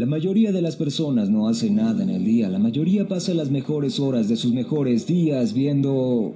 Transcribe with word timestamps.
La 0.00 0.06
mayoría 0.06 0.50
de 0.50 0.62
las 0.62 0.76
personas 0.76 1.28
no 1.28 1.46
hace 1.46 1.68
nada 1.68 2.02
en 2.02 2.08
el 2.08 2.24
día, 2.24 2.48
la 2.48 2.58
mayoría 2.58 3.06
pasa 3.06 3.34
las 3.34 3.50
mejores 3.50 4.00
horas 4.00 4.30
de 4.30 4.36
sus 4.36 4.50
mejores 4.50 5.06
días 5.06 5.52
viendo 5.52 6.32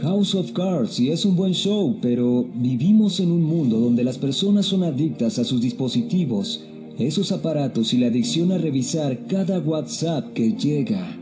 House 0.00 0.36
of 0.36 0.52
Cards 0.52 1.00
y 1.00 1.10
es 1.10 1.24
un 1.24 1.34
buen 1.34 1.54
show, 1.54 1.98
pero 2.00 2.48
vivimos 2.54 3.18
en 3.18 3.32
un 3.32 3.42
mundo 3.42 3.80
donde 3.80 4.04
las 4.04 4.16
personas 4.16 4.66
son 4.66 4.84
adictas 4.84 5.40
a 5.40 5.44
sus 5.44 5.60
dispositivos, 5.60 6.64
esos 7.00 7.32
aparatos 7.32 7.92
y 7.94 7.98
la 7.98 8.06
adicción 8.06 8.52
a 8.52 8.58
revisar 8.58 9.26
cada 9.26 9.58
WhatsApp 9.58 10.32
que 10.32 10.52
llega. 10.52 11.18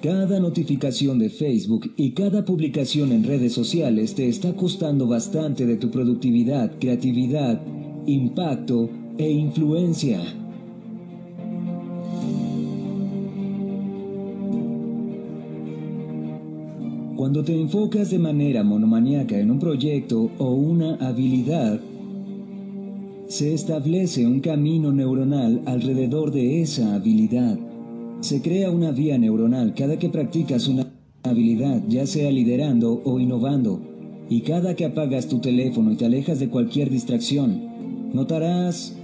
Cada 0.00 0.38
notificación 0.38 1.18
de 1.18 1.30
Facebook 1.30 1.92
y 1.96 2.12
cada 2.12 2.44
publicación 2.44 3.10
en 3.10 3.24
redes 3.24 3.52
sociales 3.52 4.14
te 4.14 4.28
está 4.28 4.54
costando 4.54 5.08
bastante 5.08 5.66
de 5.66 5.74
tu 5.74 5.90
productividad, 5.90 6.78
creatividad, 6.78 7.60
impacto 8.06 8.88
e 9.18 9.28
influencia. 9.28 10.20
Cuando 17.22 17.44
te 17.44 17.54
enfocas 17.54 18.10
de 18.10 18.18
manera 18.18 18.64
monomaniaca 18.64 19.38
en 19.38 19.52
un 19.52 19.60
proyecto 19.60 20.32
o 20.38 20.54
una 20.54 20.96
habilidad, 20.96 21.78
se 23.28 23.54
establece 23.54 24.26
un 24.26 24.40
camino 24.40 24.90
neuronal 24.90 25.62
alrededor 25.66 26.32
de 26.32 26.62
esa 26.62 26.96
habilidad. 26.96 27.56
Se 28.22 28.42
crea 28.42 28.72
una 28.72 28.90
vía 28.90 29.18
neuronal 29.18 29.72
cada 29.72 30.00
que 30.00 30.08
practicas 30.08 30.66
una 30.66 30.92
habilidad, 31.22 31.84
ya 31.88 32.06
sea 32.06 32.32
liderando 32.32 33.00
o 33.04 33.20
innovando, 33.20 33.80
y 34.28 34.40
cada 34.40 34.74
que 34.74 34.86
apagas 34.86 35.28
tu 35.28 35.38
teléfono 35.38 35.92
y 35.92 35.96
te 35.96 36.06
alejas 36.06 36.40
de 36.40 36.48
cualquier 36.48 36.90
distracción, 36.90 38.10
notarás 38.12 38.96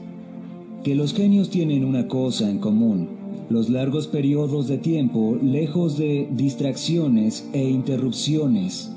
que 0.83 0.97
los 0.97 1.15
genios 1.15 1.51
tienen 1.51 1.85
una 1.85 2.09
cosa 2.09 2.51
en 2.51 2.59
común 2.59 3.18
los 3.51 3.71
largos 3.71 4.07
periodos 4.07 4.69
de 4.69 4.79
tiempo 4.79 5.39
lejos 5.43 5.97
de 5.97 6.29
distracciones 6.31 7.49
e 7.53 7.69
interrupciones. 7.69 8.91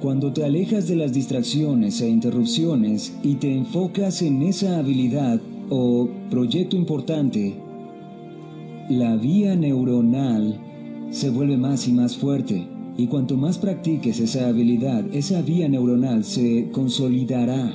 Cuando 0.00 0.32
te 0.32 0.44
alejas 0.44 0.88
de 0.88 0.96
las 0.96 1.12
distracciones 1.12 2.00
e 2.00 2.08
interrupciones 2.08 3.12
y 3.22 3.34
te 3.34 3.54
enfocas 3.54 4.22
en 4.22 4.42
esa 4.42 4.78
habilidad 4.78 5.40
o 5.68 6.08
proyecto 6.30 6.74
importante, 6.76 7.54
la 8.88 9.16
vía 9.16 9.54
neuronal 9.56 10.58
se 11.10 11.30
vuelve 11.30 11.56
más 11.56 11.86
y 11.86 11.92
más 11.92 12.16
fuerte. 12.16 12.66
Y 12.96 13.06
cuanto 13.06 13.36
más 13.36 13.58
practiques 13.58 14.20
esa 14.20 14.48
habilidad, 14.48 15.04
esa 15.12 15.42
vía 15.42 15.68
neuronal 15.68 16.24
se 16.24 16.70
consolidará. 16.72 17.72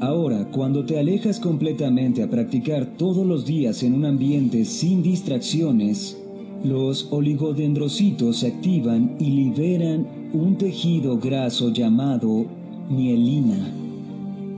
Ahora, 0.00 0.48
cuando 0.50 0.86
te 0.86 0.98
alejas 0.98 1.38
completamente 1.38 2.22
a 2.22 2.30
practicar 2.30 2.86
todos 2.96 3.26
los 3.26 3.44
días 3.44 3.82
en 3.82 3.92
un 3.92 4.06
ambiente 4.06 4.64
sin 4.64 5.02
distracciones, 5.02 6.16
los 6.64 7.08
oligodendrocitos 7.10 8.38
se 8.38 8.46
activan 8.46 9.16
y 9.18 9.26
liberan 9.26 10.06
un 10.32 10.56
tejido 10.56 11.18
graso 11.18 11.70
llamado 11.70 12.46
mielina. 12.88 13.74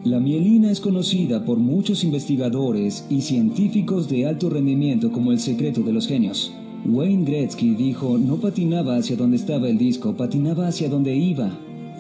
La 0.05 0.21
mielina 0.21 0.71
es 0.71 0.81
conocida 0.81 1.45
por 1.45 1.59
muchos 1.59 2.05
investigadores 2.05 3.05
y 3.11 3.23
científicos 3.23 4.09
de 4.09 4.27
alto 4.27 4.49
rendimiento 4.49 5.11
como 5.11 5.33
el 5.33 5.41
secreto 5.41 5.83
de 5.83 5.93
los 5.93 6.07
genios. 6.07 6.53
Wayne 6.87 7.25
Gretzky 7.25 7.75
dijo, 7.75 8.17
no 8.17 8.37
patinaba 8.37 8.97
hacia 8.97 9.17
donde 9.17 9.39
estaba 9.39 9.69
el 9.69 9.79
disco, 9.79 10.17
patinaba 10.17 10.69
hacia 10.69 10.89
donde 10.89 11.17
iba. 11.17 11.51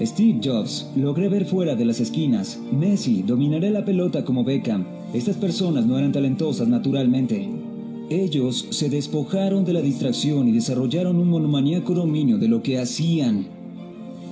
Steve 0.05 0.41
Jobs, 0.43 0.89
logré 0.97 1.29
ver 1.29 1.45
fuera 1.45 1.75
de 1.75 1.85
las 1.85 2.01
esquinas. 2.01 2.59
Messi, 2.73 3.23
dominaré 3.23 3.71
la 3.71 3.85
pelota 3.85 4.25
como 4.25 4.45
Beckham. 4.45 4.85
Estas 5.15 5.37
personas 5.37 5.87
no 5.87 5.99
eran 5.99 6.13
talentosas 6.13 6.69
naturalmente. 6.69 7.49
Ellos 8.11 8.67
se 8.71 8.91
despojaron 8.91 9.65
de 9.65 9.73
la 9.73 9.81
distracción 9.81 10.49
y 10.49 10.53
desarrollaron 10.53 11.17
un 11.17 11.29
monomaníaco 11.29 11.95
dominio 11.95 12.39
de 12.39 12.49
lo 12.49 12.63
que 12.63 12.79
hacían 12.79 13.47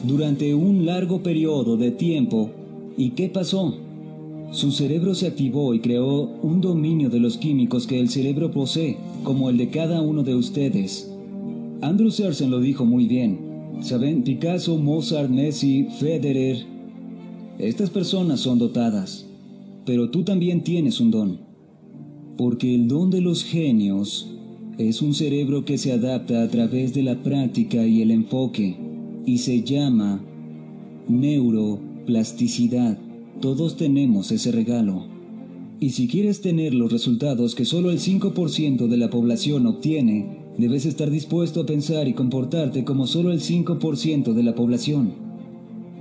durante 0.03 0.55
un 0.55 0.87
largo 0.87 1.23
periodo 1.23 1.77
de 1.77 1.91
tiempo. 1.91 2.51
¿Y 2.97 3.11
qué 3.11 3.29
pasó? 3.29 3.77
Su 4.51 4.73
cerebro 4.73 5.15
se 5.15 5.29
activó 5.29 5.75
y 5.75 5.81
creó 5.81 6.23
un 6.43 6.61
dominio 6.61 7.09
de 7.09 7.21
los 7.21 7.39
químicos 7.39 7.87
que 7.87 8.01
el 8.01 8.09
cerebro 8.09 8.51
posee, 8.51 8.97
como 9.23 9.49
el 9.49 9.57
de 9.57 9.71
cada 9.71 10.01
uno 10.01 10.25
de 10.25 10.35
ustedes. 10.35 11.11
Andrew 11.81 12.11
Sersen 12.11 12.51
lo 12.51 12.61
dijo 12.61 12.85
muy 12.85 13.07
bien. 13.07 13.50
Saben, 13.81 14.23
Picasso, 14.23 14.77
Mozart, 14.77 15.31
Messi, 15.31 15.89
Federer. 15.99 16.59
Estas 17.59 17.89
personas 17.89 18.41
son 18.41 18.59
dotadas, 18.59 19.27
pero 19.87 20.11
tú 20.11 20.23
también 20.23 20.63
tienes 20.63 21.01
un 21.01 21.11
don. 21.11 21.41
Porque 22.37 22.75
el 22.75 22.89
don 22.89 23.11
de 23.11 23.23
los 23.23 23.43
genios 23.43 24.31
es 24.77 25.01
un 25.01 25.15
cerebro 25.15 25.65
que 25.65 25.79
se 25.79 25.93
adapta 25.93 26.43
a 26.43 26.49
través 26.49 26.93
de 26.95 27.03
la 27.03 27.23
práctica 27.23 27.87
y 27.87 28.03
el 28.03 28.11
enfoque, 28.11 28.77
y 29.25 29.39
se 29.39 29.63
llama 29.63 30.23
neuroplasticidad. 31.09 32.99
Todos 33.41 33.77
tenemos 33.77 34.31
ese 34.31 34.53
regalo. 34.53 35.07
Y 35.81 35.91
si 35.91 36.07
quieres 36.07 36.43
tener 36.43 36.75
los 36.75 36.93
resultados 36.93 37.55
que 37.55 37.65
solo 37.65 37.91
el 37.91 37.99
5% 37.99 38.87
de 38.89 38.97
la 38.99 39.09
población 39.09 39.67
obtiene, 39.67 40.40
Debes 40.61 40.85
estar 40.85 41.11
dispuesto 41.11 41.63
a 41.63 41.65
pensar 41.65 42.07
y 42.07 42.13
comportarte 42.13 42.85
como 42.85 43.07
solo 43.07 43.33
el 43.33 43.41
5% 43.41 44.35
de 44.35 44.43
la 44.43 44.55
población. 44.55 45.15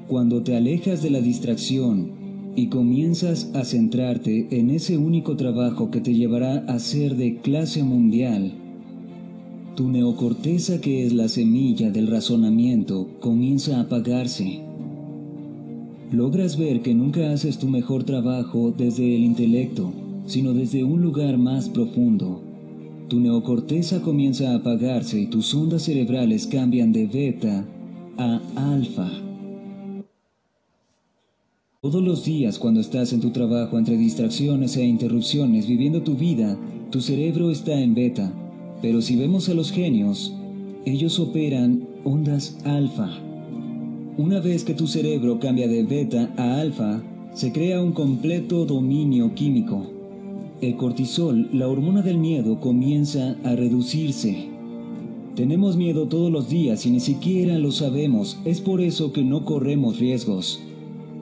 Cuando 0.09 0.44
te 0.44 0.53
alejas 0.58 1.02
de 1.02 1.09
la 1.09 1.22
distracción 1.22 2.12
y 2.58 2.68
comienzas 2.68 3.52
a 3.53 3.64
centrarte 3.64 4.47
en 4.52 4.70
ese 4.70 4.97
único 4.97 5.38
trabajo 5.38 5.92
que 5.92 6.02
te 6.02 6.14
llevará 6.14 6.58
a 6.68 6.78
ser 6.80 7.16
de 7.16 7.38
clase 7.38 7.84
mundial, 7.84 8.52
tu 9.78 9.88
neocorteza 9.88 10.81
que 10.81 11.06
es 11.06 11.14
la 11.14 11.30
semilla 11.30 11.90
del 11.90 12.08
razonamiento 12.08 13.08
comienza 13.22 13.78
a 13.78 13.84
apagarse. 13.84 14.59
Logras 16.12 16.58
ver 16.58 16.81
que 16.81 16.94
nunca 16.94 17.31
haces 17.31 17.59
tu 17.59 17.70
mejor 17.70 18.03
trabajo 18.03 18.74
desde 18.78 19.16
el 19.16 19.24
intelecto, 19.24 19.94
sino 20.26 20.52
desde 20.52 20.84
un 20.84 21.02
lugar 21.02 21.38
más 21.38 21.70
profundo 21.70 22.49
tu 23.09 23.20
neocorteza 23.20 24.02
comienza 24.02 24.52
a 24.52 24.58
apagarse 24.58 25.20
y 25.20 25.25
tus 25.25 25.53
ondas 25.56 25.81
cerebrales 25.81 26.46
cambian 26.46 26.94
de 26.94 27.08
beta 27.08 27.66
a 28.18 28.40
alfa. 28.56 29.09
Todos 31.81 32.03
los 32.03 32.24
días 32.24 32.59
cuando 32.59 32.80
estás 32.80 33.12
en 33.12 33.20
tu 33.20 33.31
trabajo 33.31 33.80
entre 33.80 33.97
distracciones 33.97 34.78
e 34.78 34.86
interrupciones 34.86 35.68
viviendo 35.68 36.03
tu 36.03 36.16
vida, 36.16 36.56
tu 36.92 37.02
cerebro 37.02 37.50
está 37.50 37.80
en 37.81 37.96
beta. 37.96 38.31
Pero 38.81 39.02
si 39.02 39.16
vemos 39.16 39.50
a 39.50 39.56
los 39.56 39.72
genios, 39.72 40.34
ellos 40.86 41.20
operan 41.20 41.88
ondas 42.03 42.59
alfa. 42.64 43.09
Una 44.18 44.40
vez 44.40 44.64
que 44.64 44.76
tu 44.76 44.88
cerebro 44.88 45.40
cambia 45.40 45.68
de 45.68 45.84
beta 45.84 46.31
a 46.38 46.59
alfa, 46.59 47.02
se 47.34 47.52
crea 47.52 47.81
un 47.81 47.94
completo 47.94 48.66
dominio 48.66 49.34
químico 49.34 49.99
el 50.62 50.75
cortisol, 50.75 51.50
la 51.53 51.68
hormona 51.68 52.02
del 52.02 52.18
miedo, 52.18 52.59
comienza 52.59 53.38
a 53.44 53.56
reducirse. 53.56 54.50
Tenemos 55.36 55.78
miedo 55.78 56.08
todos 56.08 56.30
los 56.30 56.50
días 56.50 56.86
y 56.86 56.92
ni 56.92 57.00
siquiera 57.00 57.58
lo 57.58 57.72
sabemos. 57.72 58.38
Es 58.44 58.59
por 58.59 58.81
eso 58.81 59.14
que 59.14 59.24
no 59.24 59.46
corremos 59.46 60.00
riesgos. 60.00 60.59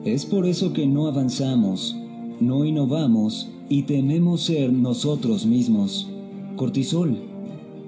Es 0.04 0.26
por 0.26 0.46
eso 0.46 0.72
que 0.72 0.86
no 0.86 1.06
avanzamos, 1.06 1.96
no 2.40 2.64
innovamos 2.64 3.48
y 3.68 3.82
tememos 3.82 4.42
ser 4.42 4.72
nosotros 4.72 5.46
mismos. 5.46 6.08
Cortisol. 6.56 7.16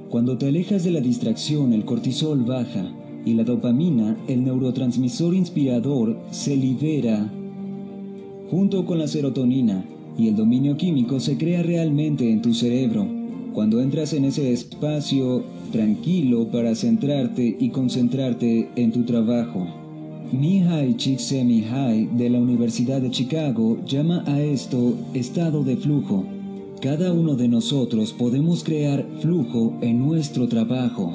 Cuando 0.09 0.38
te 0.38 0.49
alejas 0.49 0.84
de 0.84 0.93
la 0.93 1.00
distracción, 1.00 1.72
el 1.72 1.84
cortisol 1.84 2.44
baja 2.44 2.93
y 3.25 3.34
la 3.34 3.44
dopamina, 3.44 4.17
el 4.28 4.44
neurotransmisor 4.44 5.34
inspirador, 5.34 6.17
se 6.31 6.56
libera 6.56 7.32
junto 8.50 8.85
con 8.85 8.99
la 8.99 9.06
serotonina 9.06 9.85
y 10.19 10.29
el 10.29 10.37
dominio 10.37 10.77
químico 10.77 11.21
se 11.21 11.37
crea 11.37 11.62
realmente 11.62 12.31
en 12.31 12.43
tu 12.43 12.55
cerebro. 12.55 13.07
Cuando 13.55 13.81
entras 13.81 14.12
en 14.12 14.25
ese 14.25 14.53
espacio 14.53 15.43
tranquilo 15.73 16.49
para 16.51 16.75
centrarte 16.75 17.57
y 17.59 17.71
concentrarte 17.71 18.69
en 18.77 18.93
tu 18.93 19.05
trabajo. 19.05 19.67
Mihai 20.33 20.97
Csikszentmihalyi 20.97 22.09
de 22.17 22.31
la 22.31 22.39
Universidad 22.39 23.01
de 23.01 23.11
Chicago 23.11 23.79
llama 23.85 24.23
a 24.27 24.41
esto 24.41 24.95
estado 25.15 25.65
de 25.65 25.77
flujo. 25.77 26.25
Cada 26.81 27.12
uno 27.12 27.35
de 27.35 27.49
nosotros 27.49 28.12
podemos 28.12 28.62
crear 28.62 29.05
flujo 29.21 29.75
en 29.81 29.99
nuestro 29.99 30.47
trabajo. 30.49 31.12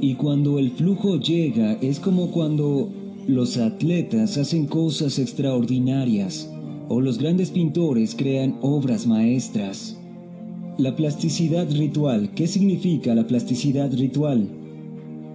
Y 0.00 0.14
cuando 0.14 0.58
el 0.58 0.70
flujo 0.70 1.18
llega 1.18 1.74
es 1.82 2.00
como 2.00 2.30
cuando 2.30 2.88
los 3.26 3.58
atletas 3.58 4.38
hacen 4.38 4.66
cosas 4.66 5.18
extraordinarias 5.18 6.50
o 6.92 7.00
los 7.00 7.18
grandes 7.18 7.50
pintores 7.50 8.16
crean 8.16 8.56
obras 8.62 9.06
maestras. 9.06 9.96
La 10.76 10.96
plasticidad 10.96 11.70
ritual. 11.70 12.34
¿Qué 12.34 12.48
significa 12.48 13.14
la 13.14 13.28
plasticidad 13.28 13.92
ritual? 13.96 14.48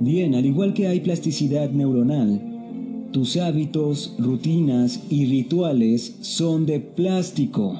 Bien, 0.01 0.35
al 0.35 0.45
igual 0.45 0.73
que 0.73 0.87
hay 0.87 0.99
plasticidad 0.99 1.71
neuronal, 1.71 3.07
tus 3.13 3.37
hábitos, 3.37 4.15
rutinas 4.19 5.01
y 5.09 5.27
rituales 5.27 6.17
son 6.19 6.65
de 6.65 6.81
plástico. 6.81 7.79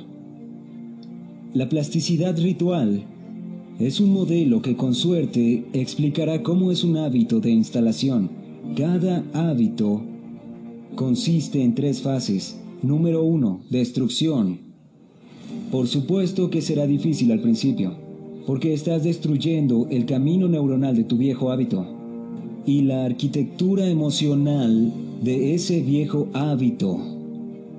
La 1.54 1.68
plasticidad 1.68 2.40
ritual 2.40 3.04
es 3.78 4.00
un 4.00 4.14
modelo 4.14 4.62
que 4.62 4.78
con 4.78 4.96
suerte 4.96 5.66
explicará 5.74 6.44
cómo 6.44 6.72
es 6.72 6.86
un 6.86 6.96
hábito 6.96 7.42
de 7.42 7.52
instalación. 7.52 8.30
Cada 8.78 9.26
hábito 9.34 10.02
consiste 10.96 11.62
en 11.62 11.76
tres 11.76 12.02
fases. 12.02 12.58
Número 12.86 13.24
uno, 13.24 13.62
destrucción. 13.72 14.60
Por 15.72 15.88
supuesto 15.88 16.52
que 16.52 16.62
será 16.62 16.86
difícil 16.86 17.32
al 17.32 17.42
principio, 17.42 17.96
porque 18.46 18.76
estás 18.76 19.04
destruyendo 19.04 19.88
el 19.90 20.06
camino 20.06 20.48
neuronal 20.48 20.96
de 20.96 21.04
tu 21.04 21.18
viejo 21.18 21.50
hábito 21.50 21.84
y 22.64 22.84
la 22.84 23.06
arquitectura 23.06 23.90
emocional 23.90 24.94
de 25.24 25.56
ese 25.56 25.82
viejo 25.82 26.28
hábito. 26.34 27.00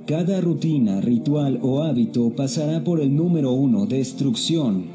Cada 0.08 0.40
rutina, 0.40 1.00
ritual 1.00 1.60
o 1.62 1.84
hábito 1.84 2.30
pasará 2.30 2.82
por 2.82 3.00
el 3.00 3.14
número 3.14 3.52
uno, 3.52 3.86
destrucción. 3.86 4.86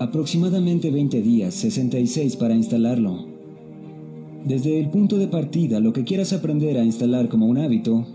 Aproximadamente 0.00 0.90
20 0.90 1.22
días, 1.22 1.54
66 1.54 2.34
para 2.34 2.56
instalarlo. 2.56 3.26
Desde 4.44 4.80
el 4.80 4.90
punto 4.90 5.18
de 5.18 5.28
partida, 5.28 5.78
lo 5.78 5.92
que 5.92 6.02
quieras 6.02 6.32
aprender 6.32 6.78
a 6.78 6.84
instalar 6.84 7.28
como 7.28 7.46
un 7.46 7.58
hábito, 7.58 8.06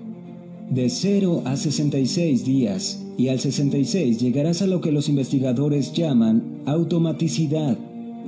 de 0.71 0.89
0 0.89 1.43
a 1.45 1.55
66 1.55 2.43
días, 2.43 3.05
y 3.17 3.27
al 3.27 3.39
66 3.39 4.19
llegarás 4.19 4.63
a 4.63 4.67
lo 4.67 4.81
que 4.81 4.91
los 4.91 5.07
investigadores 5.07 5.93
llaman 5.93 6.63
automaticidad 6.65 7.77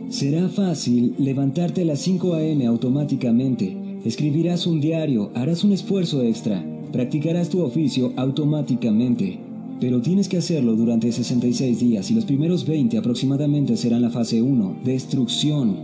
Será 0.09 0.47
fácil 0.49 1.15
levantarte 1.17 1.81
a 1.81 1.85
las 1.85 1.99
5 2.01 2.35
a.m. 2.35 2.65
automáticamente. 2.67 3.75
Escribirás 4.05 4.67
un 4.67 4.79
diario, 4.79 5.31
harás 5.33 5.63
un 5.63 5.71
esfuerzo 5.71 6.21
extra, 6.21 6.63
practicarás 6.91 7.49
tu 7.49 7.63
oficio 7.63 8.13
automáticamente. 8.15 9.39
Pero 9.79 10.01
tienes 10.01 10.29
que 10.29 10.37
hacerlo 10.37 10.75
durante 10.75 11.11
66 11.11 11.79
días 11.79 12.11
y 12.11 12.13
los 12.13 12.25
primeros 12.25 12.65
20 12.67 12.97
aproximadamente 12.97 13.75
serán 13.75 14.03
la 14.03 14.11
fase 14.11 14.41
1, 14.41 14.81
destrucción. 14.83 15.77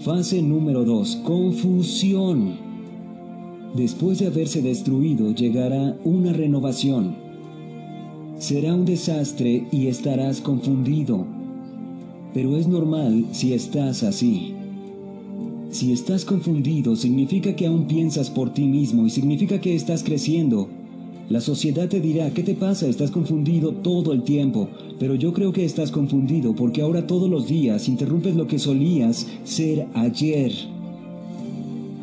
Fase 0.00 0.42
número 0.42 0.84
2, 0.84 1.22
confusión. 1.24 2.65
Después 3.74 4.18
de 4.18 4.26
haberse 4.26 4.62
destruido 4.62 5.34
llegará 5.34 5.96
una 6.04 6.32
renovación. 6.32 7.16
Será 8.38 8.74
un 8.74 8.84
desastre 8.84 9.66
y 9.72 9.86
estarás 9.86 10.40
confundido 10.40 11.26
pero 12.36 12.54
es 12.58 12.68
normal 12.68 13.24
si 13.32 13.54
estás 13.54 14.02
así. 14.02 14.52
Si 15.70 15.90
estás 15.90 16.26
confundido, 16.26 16.94
significa 16.94 17.56
que 17.56 17.66
aún 17.66 17.86
piensas 17.86 18.28
por 18.28 18.52
ti 18.52 18.66
mismo 18.66 19.06
y 19.06 19.10
significa 19.10 19.58
que 19.58 19.74
estás 19.74 20.02
creciendo. 20.02 20.68
La 21.30 21.40
sociedad 21.40 21.88
te 21.88 21.98
dirá, 21.98 22.28
¿qué 22.34 22.42
te 22.42 22.52
pasa? 22.52 22.88
Estás 22.88 23.10
confundido 23.10 23.72
todo 23.72 24.12
el 24.12 24.22
tiempo, 24.22 24.68
pero 24.98 25.14
yo 25.14 25.32
creo 25.32 25.50
que 25.54 25.64
estás 25.64 25.90
confundido 25.90 26.54
porque 26.54 26.82
ahora 26.82 27.06
todos 27.06 27.30
los 27.30 27.48
días 27.48 27.88
interrumpes 27.88 28.36
lo 28.36 28.46
que 28.46 28.58
solías 28.58 29.26
ser 29.44 29.86
ayer. 29.94 30.52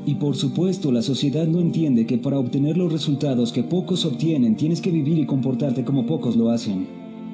Y 0.06 0.16
por 0.16 0.36
supuesto, 0.36 0.92
la 0.92 1.02
sociedad 1.02 1.48
no 1.48 1.62
entiende 1.62 2.06
que 2.06 2.18
para 2.18 2.38
obtener 2.38 2.78
los 2.78 2.92
resultados 2.92 3.54
que 3.54 3.64
pocos 3.64 4.06
obtienen, 4.06 4.58
tienes 4.58 4.82
que 4.82 4.92
vivir 4.92 5.18
y 5.18 5.26
comportarte 5.26 5.86
como 5.86 6.06
pocos 6.06 6.36
lo 6.36 6.50
hacen. 6.50 6.88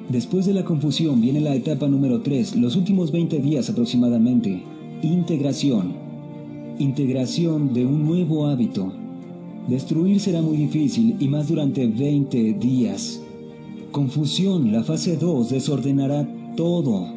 Después 0.08 0.46
de 0.46 0.54
la 0.54 0.64
confusión 0.64 1.20
viene 1.20 1.40
la 1.40 1.54
etapa 1.54 1.88
número 1.88 2.20
3, 2.20 2.56
los 2.56 2.76
últimos 2.76 3.10
20 3.10 3.40
días 3.40 3.68
aproximadamente. 3.70 4.62
Integración. 5.02 5.94
Integración 6.78 7.74
de 7.74 7.86
un 7.86 8.06
nuevo 8.06 8.46
hábito. 8.46 8.92
Destruir 9.68 10.20
será 10.20 10.40
muy 10.40 10.56
difícil 10.56 11.16
y 11.18 11.28
más 11.28 11.48
durante 11.48 11.86
20 11.86 12.54
días. 12.54 13.20
Confusión, 13.90 14.72
la 14.72 14.84
fase 14.84 15.16
2 15.16 15.50
desordenará 15.50 16.28
todo, 16.56 17.08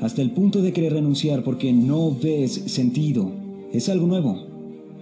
hasta 0.00 0.20
el 0.20 0.32
punto 0.32 0.62
de 0.62 0.72
querer 0.72 0.94
renunciar 0.94 1.44
porque 1.44 1.72
no 1.72 2.10
ves 2.10 2.52
sentido. 2.66 3.30
Es 3.72 3.88
algo 3.88 4.06
nuevo. 4.06 4.55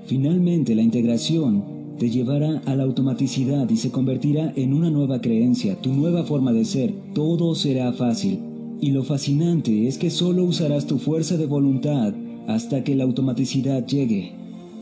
Finalmente 0.07 0.75
la 0.75 0.83
integración 0.83 1.65
te 1.99 2.11
llevará 2.11 2.61
a 2.67 2.75
la 2.75 2.83
automaticidad 2.83 3.69
y 3.71 3.77
se 3.77 3.91
convertirá 3.91 4.53
en 4.57 4.75
una 4.75 4.91
nueva 4.91 5.21
creencia, 5.21 5.81
tu 5.81 5.93
nueva 5.93 6.25
forma 6.25 6.53
de 6.53 6.65
ser. 6.65 6.93
Todo 7.15 7.55
será 7.55 7.93
fácil. 7.93 8.41
Y 8.81 8.91
lo 8.91 9.05
fascinante 9.05 9.87
es 9.87 9.97
que 9.97 10.11
solo 10.11 10.45
usarás 10.45 10.87
tu 10.87 10.99
fuerza 10.99 11.37
de 11.37 11.47
voluntad 11.47 12.13
hasta 12.49 12.85
que 12.85 12.97
la 12.97 13.05
automaticidad 13.05 13.87
llegue. 13.87 14.33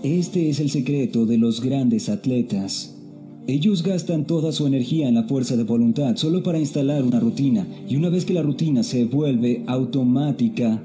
Este 0.03 0.49
es 0.49 0.59
el 0.59 0.71
secreto 0.71 1.27
de 1.27 1.39
los 1.39 1.61
grandes 1.61 2.09
atletas. 2.09 2.97
Ellos 3.47 3.83
gastan 3.83 4.27
toda 4.27 4.53
su 4.53 4.67
energía 4.67 5.09
en 5.09 5.17
la 5.17 5.25
fuerza 5.25 5.57
de 5.57 5.65
voluntad 5.65 6.17
solo 6.17 6.43
para 6.43 6.59
instalar 6.59 7.03
una 7.03 7.21
rutina 7.21 7.67
y 7.89 7.97
una 7.97 8.09
vez 8.09 8.25
que 8.25 8.35
la 8.35 8.43
rutina 8.43 8.83
se 8.83 9.05
vuelve 9.05 9.65
automática, 9.67 10.83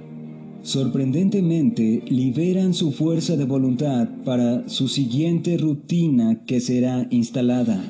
Sorprendentemente, 0.67 2.03
liberan 2.09 2.73
su 2.73 2.91
fuerza 2.91 3.37
de 3.37 3.45
voluntad 3.45 4.09
para 4.25 4.67
su 4.67 4.89
siguiente 4.89 5.57
rutina 5.57 6.43
que 6.45 6.59
será 6.59 7.07
instalada. 7.09 7.81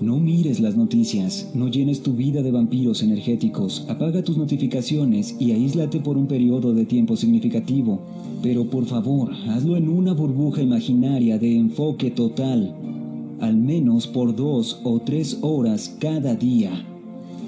No 0.00 0.18
mires 0.18 0.60
las 0.60 0.78
noticias, 0.78 1.50
no 1.54 1.68
llenes 1.68 2.02
tu 2.02 2.14
vida 2.14 2.40
de 2.40 2.52
vampiros 2.52 3.02
energéticos, 3.02 3.84
apaga 3.90 4.24
tus 4.24 4.38
notificaciones 4.38 5.36
y 5.38 5.52
aíslate 5.52 6.00
por 6.00 6.16
un 6.16 6.26
periodo 6.26 6.72
de 6.72 6.86
tiempo 6.86 7.16
significativo, 7.16 8.00
pero 8.42 8.70
por 8.70 8.86
favor, 8.86 9.30
hazlo 9.50 9.76
en 9.76 9.90
una 9.90 10.14
burbuja 10.14 10.62
imaginaria 10.62 11.38
de 11.38 11.54
enfoque 11.54 12.10
total, 12.10 12.74
al 13.40 13.58
menos 13.58 14.06
por 14.06 14.34
dos 14.34 14.80
o 14.84 15.00
tres 15.00 15.36
horas 15.42 15.94
cada 16.00 16.34
día. 16.34 16.86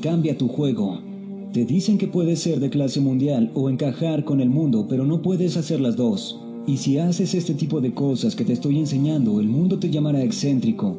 Cambia 0.03 0.37
tu 0.37 0.47
juego, 0.47 1.10
te 1.53 1.65
dicen 1.65 1.99
que 1.99 2.07
puedes 2.07 2.39
ser 2.39 2.61
de 2.61 2.71
clase 2.71 3.01
mundial 3.01 3.51
o 3.55 3.69
encajar 3.69 4.25
con 4.25 4.41
el 4.41 4.49
mundo, 4.49 4.87
pero 4.89 5.05
no 5.05 5.21
puedes 5.21 5.57
hacer 5.57 5.81
las 5.81 5.97
dos. 5.97 6.39
Y 6.65 6.77
si 6.77 6.99
haces 6.99 7.35
este 7.35 7.55
tipo 7.55 7.81
de 7.81 7.93
cosas 7.93 8.37
que 8.37 8.45
te 8.45 8.53
estoy 8.53 8.79
enseñando, 8.79 9.41
el 9.41 9.49
mundo 9.49 9.79
te 9.79 9.91
llamará 9.91 10.23
excéntrico. 10.23 10.97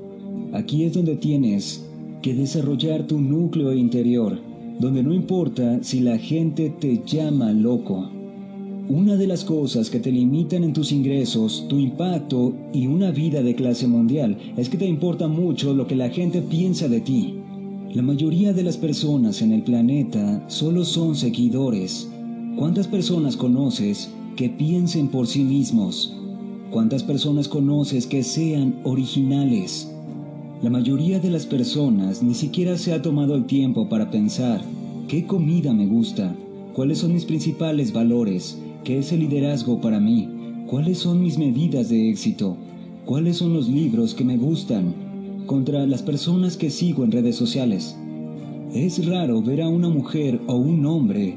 Aquí 0.52 0.84
es 0.84 0.94
donde 0.94 1.16
tienes 1.16 1.86
que 2.22 2.34
desarrollar 2.34 3.08
tu 3.08 3.22
núcleo 3.22 3.74
interior, 3.74 4.40
donde 4.78 5.04
no 5.04 5.14
importa 5.14 5.82
si 5.84 6.02
la 6.02 6.18
gente 6.18 6.70
te 6.70 7.02
llama 7.06 7.54
loco. 7.54 8.10
Una 8.90 9.16
de 9.16 9.28
las 9.28 9.46
cosas 9.46 9.90
que 9.90 10.02
te 10.02 10.12
limitan 10.12 10.66
en 10.66 10.74
tus 10.74 10.92
ingresos, 10.92 11.66
tu 11.70 11.80
impacto 11.80 12.54
y 12.74 12.88
una 12.88 13.12
vida 13.12 13.42
de 13.42 13.56
clase 13.56 13.88
mundial 13.88 14.38
es 14.58 14.68
que 14.68 14.78
te 14.78 14.86
importa 14.86 15.30
mucho 15.30 15.74
lo 15.74 15.88
que 15.88 15.96
la 15.96 16.10
gente 16.10 16.42
piensa 16.42 16.90
de 16.90 17.00
ti. 17.00 17.41
La 17.94 18.02
mayoría 18.02 18.54
de 18.54 18.64
las 18.64 18.78
personas 18.78 19.42
en 19.42 19.52
el 19.52 19.64
planeta 19.64 20.42
solo 20.48 20.86
son 20.86 21.14
seguidores. 21.14 22.10
¿Cuántas 22.56 22.88
personas 22.88 23.36
conoces 23.36 24.10
que 24.38 24.48
piensen 24.48 25.10
por 25.10 25.28
sí 25.28 25.44
mismos? 25.44 26.16
¿Cuántas 26.72 27.04
personas 27.04 27.50
conoces 27.50 28.08
que 28.08 28.24
sean 28.24 28.80
originales? 28.86 29.92
La 30.64 30.70
mayoría 30.70 31.20
de 31.20 31.32
las 31.32 31.46
personas 31.46 32.24
ni 32.24 32.34
siquiera 32.34 32.78
se 32.78 32.94
ha 32.94 33.02
tomado 33.02 33.36
el 33.36 33.46
tiempo 33.46 33.90
para 33.90 34.10
pensar 34.10 34.62
qué 35.10 35.26
comida 35.26 35.74
me 35.74 35.86
gusta, 35.86 36.34
cuáles 36.74 37.00
son 37.00 37.12
mis 37.12 37.26
principales 37.26 37.92
valores, 37.92 38.58
qué 38.86 39.00
es 39.00 39.12
el 39.12 39.20
liderazgo 39.20 39.82
para 39.82 40.00
mí, 40.00 40.30
cuáles 40.66 41.00
son 41.00 41.22
mis 41.22 41.38
medidas 41.38 41.90
de 41.90 42.10
éxito, 42.10 42.56
cuáles 43.06 43.36
son 43.36 43.52
los 43.52 43.68
libros 43.68 44.16
que 44.16 44.24
me 44.24 44.38
gustan, 44.38 45.11
contra 45.52 45.86
las 45.86 46.02
personas 46.02 46.56
que 46.56 46.70
sigo 46.70 47.04
en 47.04 47.12
redes 47.12 47.36
sociales. 47.36 47.98
Es 48.74 49.06
raro 49.06 49.42
ver 49.42 49.62
a 49.62 49.68
una 49.68 49.90
mujer 49.90 50.40
o 50.48 50.56
un 50.56 50.86
hombre 50.86 51.36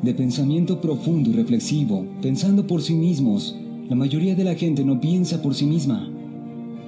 de 0.00 0.14
pensamiento 0.14 0.80
profundo 0.80 1.28
y 1.28 1.34
reflexivo, 1.34 2.06
pensando 2.22 2.66
por 2.66 2.80
sí 2.80 2.94
mismos. 2.94 3.54
La 3.90 3.96
mayoría 3.96 4.34
de 4.34 4.44
la 4.44 4.54
gente 4.54 4.82
no 4.82 4.98
piensa 4.98 5.42
por 5.42 5.54
sí 5.54 5.66
misma. 5.66 6.08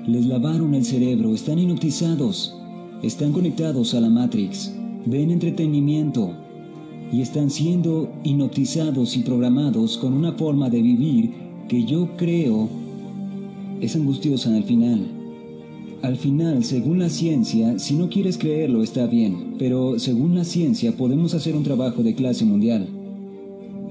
Les 0.06 0.24
lavaron 0.24 0.72
el 0.72 0.82
cerebro, 0.86 1.34
están 1.34 1.58
hipnotizados, 1.58 2.56
están 3.02 3.32
conectados 3.32 3.92
a 3.92 4.00
la 4.00 4.08
Matrix, 4.08 4.74
ven 5.04 5.30
entretenimiento 5.30 6.32
y 7.12 7.20
están 7.20 7.50
siendo 7.50 8.10
hipnotizados 8.24 9.14
y 9.18 9.20
programados 9.20 9.98
con 9.98 10.14
una 10.14 10.32
forma 10.32 10.70
de 10.70 10.80
vivir 10.80 11.34
que 11.68 11.84
yo 11.84 12.08
creo 12.16 12.70
es 13.82 13.94
angustiosa 13.94 14.56
al 14.56 14.64
final. 14.64 15.21
Al 16.02 16.16
final, 16.16 16.64
según 16.64 16.98
la 16.98 17.08
ciencia, 17.08 17.78
si 17.78 17.94
no 17.94 18.08
quieres 18.08 18.36
creerlo 18.36 18.82
está 18.82 19.06
bien, 19.06 19.54
pero 19.56 20.00
según 20.00 20.34
la 20.34 20.42
ciencia 20.42 20.96
podemos 20.96 21.32
hacer 21.32 21.54
un 21.54 21.62
trabajo 21.62 22.02
de 22.02 22.16
clase 22.16 22.44
mundial. 22.44 22.88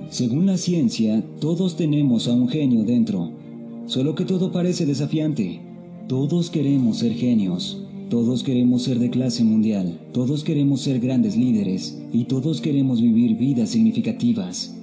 Según 0.10 0.46
la 0.46 0.58
ciencia, 0.58 1.24
todos 1.40 1.78
tenemos 1.78 2.28
a 2.28 2.34
un 2.34 2.50
genio 2.50 2.84
dentro, 2.84 3.32
solo 3.86 4.14
que 4.14 4.26
todo 4.26 4.52
parece 4.52 4.86
desafiante. 4.86 5.62
Todos 6.10 6.50
queremos 6.50 6.98
ser 6.98 7.14
genios, 7.14 7.82
todos 8.10 8.44
queremos 8.44 8.84
ser 8.84 9.00
de 9.00 9.10
clase 9.10 9.46
mundial, 9.46 9.98
todos 10.12 10.44
queremos 10.44 10.82
ser 10.82 11.00
grandes 11.00 11.38
líderes 11.38 11.98
y 12.12 12.26
todos 12.26 12.60
queremos 12.60 13.02
vivir 13.02 13.38
vidas 13.38 13.70
significativas. 13.70 14.76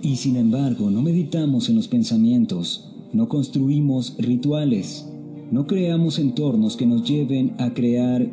Y 0.00 0.14
sin 0.14 0.36
embargo, 0.36 0.92
no 0.92 1.02
meditamos 1.02 1.68
en 1.68 1.74
los 1.74 1.88
pensamientos, 1.88 2.88
no 3.12 3.28
construimos 3.28 4.14
rituales, 4.16 5.06
No 5.50 5.66
creamos 5.66 6.18
entornos 6.18 6.76
que 6.76 6.84
nos 6.84 7.08
lleven 7.08 7.54
a 7.58 7.72
crear 7.72 8.26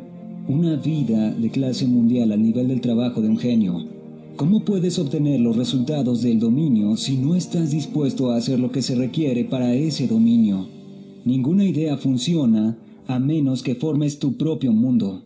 una 0.48 0.76
vida 0.76 1.30
de 1.30 1.50
clase 1.50 1.86
mundial 1.86 2.30
al 2.30 2.42
nivel 2.42 2.68
del 2.68 2.82
trabajo 2.82 3.22
de 3.22 3.28
un 3.28 3.38
genio. 3.38 3.86
¿Cómo 4.36 4.66
puedes 4.66 4.98
obtener 4.98 5.40
los 5.40 5.56
resultados 5.56 6.20
del 6.20 6.38
dominio 6.38 6.98
si 6.98 7.16
no 7.16 7.34
estás 7.34 7.70
dispuesto 7.70 8.30
a 8.30 8.36
hacer 8.36 8.60
lo 8.60 8.70
que 8.70 8.82
se 8.82 8.96
requiere 8.96 9.44
para 9.46 9.74
ese 9.74 10.06
dominio? 10.06 10.68
Ninguna 11.24 11.64
idea 11.64 11.96
funciona 11.96 12.76
a 13.06 13.18
menos 13.18 13.62
que 13.62 13.74
formes 13.76 14.18
tu 14.18 14.36
propio 14.36 14.72
mundo. 14.72 15.24